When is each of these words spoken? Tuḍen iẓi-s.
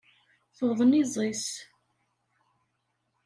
Tuḍen 0.57 0.99
iẓi-s. 1.01 1.47